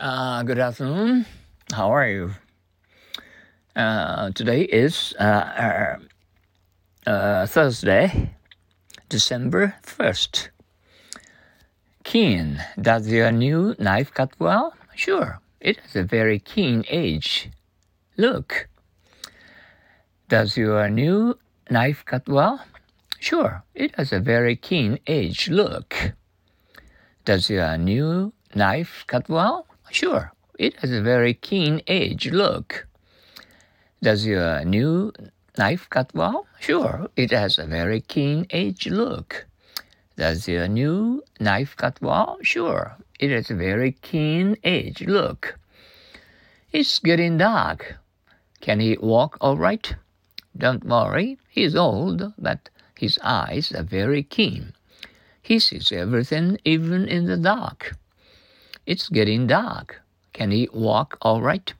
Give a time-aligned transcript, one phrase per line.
[0.00, 1.26] Uh, good afternoon.
[1.72, 2.30] How are you?
[3.76, 5.22] Uh, today is uh,
[7.06, 8.34] uh, uh, Thursday,
[9.08, 10.48] December 1st.
[12.04, 12.64] Keen.
[12.80, 14.74] Does your new knife cut well?
[14.94, 15.40] Sure.
[15.60, 17.50] It has a very keen edge.
[18.16, 18.68] Look.
[20.28, 21.38] Does your new
[21.70, 22.64] knife cut well?
[23.20, 23.62] Sure.
[23.74, 25.48] It has a very keen edge.
[25.48, 26.14] Look.
[27.24, 29.66] Does your new knife cut well?
[29.92, 30.32] Sure.
[30.58, 32.30] It has a very keen edge.
[32.30, 32.86] Look.
[34.00, 35.12] Does your new
[35.58, 36.46] knife cut well?
[36.60, 37.10] Sure.
[37.14, 38.86] It has a very keen edge.
[38.86, 39.46] Look.
[40.16, 42.38] Does your new knife cut well?
[42.40, 42.96] Sure.
[43.20, 45.02] It has a very keen edge.
[45.02, 45.58] Look.
[46.72, 47.96] It's getting dark.
[48.62, 49.94] Can he walk all right?
[50.56, 51.36] Don't worry.
[51.50, 54.72] He's old, but his eyes are very keen.
[55.42, 57.92] He sees everything, even in the dark.
[58.86, 60.02] It's getting dark.
[60.32, 61.72] Can he walk all right?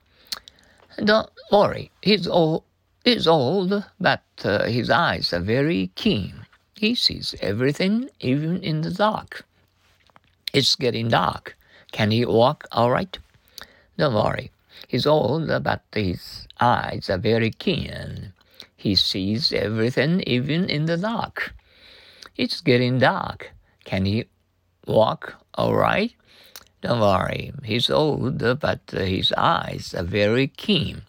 [1.03, 1.91] Don't worry.
[2.01, 2.63] He's old,
[3.03, 6.45] he's old but uh, his eyes are very keen.
[6.75, 9.45] He sees everything, even in the dark.
[10.53, 11.55] It's getting dark.
[11.91, 13.17] Can he walk all right?
[13.97, 14.51] Don't worry.
[14.87, 18.33] He's old, but his eyes are very keen.
[18.75, 21.53] He sees everything, even in the dark.
[22.35, 23.51] It's getting dark.
[23.85, 24.25] Can he
[24.85, 26.13] walk all right?
[26.83, 31.03] Don't worry, he's old, but his eyes are very keen.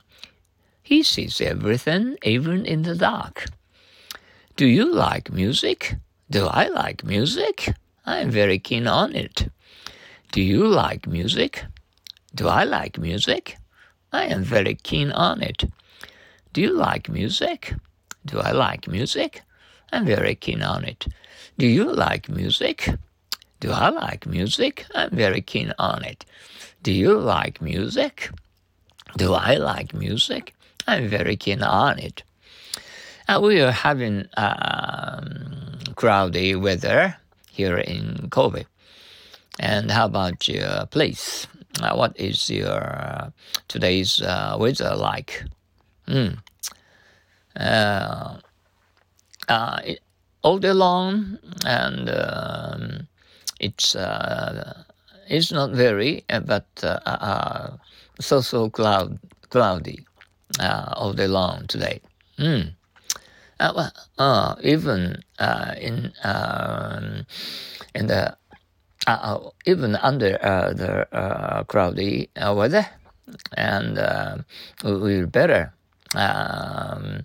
[0.84, 3.46] He sees everything, even in the dark.
[4.54, 5.96] Do you like music?
[6.30, 7.74] Do I like music?
[8.06, 9.50] I'm very keen on it.
[10.30, 11.64] Do you like music?
[12.32, 13.56] Do I like music?
[14.12, 15.64] I am very keen on it.
[16.52, 17.74] Do you like music?
[18.24, 19.42] Do I like music?
[19.90, 21.08] I'm very keen on it.
[21.58, 22.88] Do you like music?
[23.64, 24.84] Do I like music?
[24.94, 26.26] I'm very keen on it.
[26.82, 28.28] Do you like music?
[29.16, 30.54] Do I like music?
[30.86, 32.22] I'm very keen on it.
[33.40, 37.16] We are having um, cloudy weather
[37.50, 38.66] here in Kobe.
[39.58, 41.46] And how about your place?
[41.80, 43.30] Uh, what is your uh,
[43.68, 45.42] today's uh, weather like?
[46.06, 46.36] Mm.
[50.42, 53.08] All day long, and um,
[53.60, 54.84] it's uh,
[55.28, 56.66] it's not very, but
[58.20, 59.18] so so cloud
[59.50, 60.06] cloudy
[60.60, 62.00] all day long today.
[62.38, 62.72] Mm.
[63.60, 65.22] well, even
[65.80, 67.26] in um,
[67.94, 68.36] in the
[69.06, 72.86] uh, even under uh, the uh, cloudy weather,
[73.56, 73.98] and
[74.82, 75.72] we better
[76.14, 77.24] um,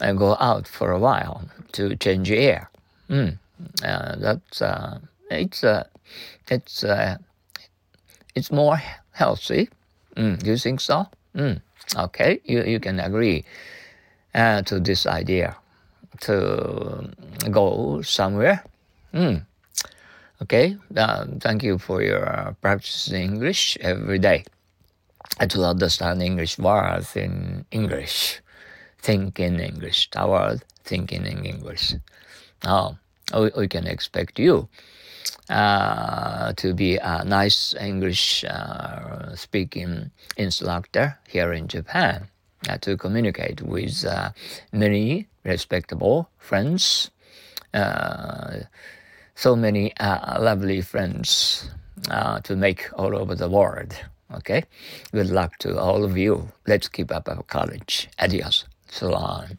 [0.00, 2.70] go out for a while to change air.
[3.08, 3.38] Mm.
[3.80, 4.62] that's
[5.30, 5.64] it's
[6.48, 6.84] it's
[8.34, 8.80] it's more
[9.12, 9.68] healthy.
[10.16, 10.44] Mm.
[10.44, 11.06] You think so?
[11.34, 11.60] Mm.
[11.96, 13.44] Okay, you, you can agree
[14.34, 15.56] uh, to this idea
[16.20, 17.10] to
[17.50, 18.64] go somewhere.
[19.12, 19.46] Mm.
[20.42, 24.44] Okay, uh, thank you for your uh, practicing English every day.
[25.38, 28.40] And to understand English words in English,
[28.98, 31.94] think in English, the word thinking in English.
[32.62, 32.98] Now,
[33.34, 34.66] we, we can expect you uh,
[35.48, 42.28] to be a nice English uh, speaking instructor here in Japan
[42.68, 44.30] uh, to communicate with uh,
[44.72, 47.10] many respectable friends
[47.74, 48.60] uh,
[49.34, 51.68] so many uh, lovely friends
[52.08, 53.94] uh, to make all over the world.
[54.32, 54.64] Okay?
[55.12, 56.48] Good luck to all of you.
[56.66, 58.08] Let's keep up our courage.
[58.18, 58.64] Adios.
[58.88, 59.58] So long.